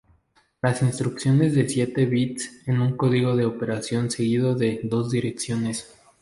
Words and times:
Las 0.63 0.81
instrucciones 0.81 1.53
de 1.53 1.69
siete 1.69 2.07
bytes 2.07 2.63
en 2.67 2.81
un 2.81 2.97
código 2.97 3.35
de 3.35 3.45
operación 3.45 4.09
seguido 4.09 4.55
de 4.55 4.79
dos 4.81 5.11
direcciones. 5.11 5.93